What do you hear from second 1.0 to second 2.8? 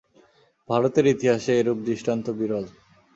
ইতিহাসে এরূপ দৃষ্টান্ত বিরল।